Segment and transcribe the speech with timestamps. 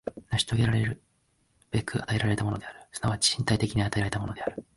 [0.31, 0.99] 成し遂げらる
[1.69, 4.65] べく与えられたものである、即ち身体的に与えられたものである。